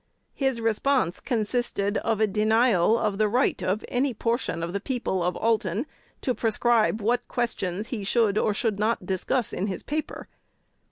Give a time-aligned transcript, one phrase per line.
[0.33, 5.23] His response consisted of a denial of the right of any portion of the people
[5.23, 5.85] of Acton
[6.21, 10.27] to prescribe what questions he should or should not discuss in his paper.